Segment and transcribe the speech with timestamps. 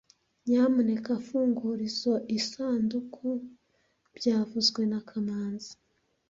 [0.47, 3.27] Nyamuneka fungura izoi sanduku
[4.15, 5.71] byavuzwe na kamanzi